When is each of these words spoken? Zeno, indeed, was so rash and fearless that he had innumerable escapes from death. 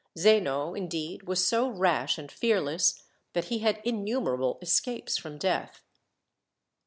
Zeno, 0.17 0.73
indeed, 0.73 1.27
was 1.27 1.45
so 1.45 1.67
rash 1.69 2.17
and 2.17 2.31
fearless 2.31 3.03
that 3.33 3.45
he 3.53 3.59
had 3.59 3.79
innumerable 3.85 4.57
escapes 4.59 5.15
from 5.15 5.37
death. 5.37 5.83